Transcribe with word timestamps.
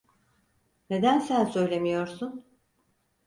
Neden 0.89 1.19
sen 1.19 1.45
söylemiyorsun? 1.45 2.45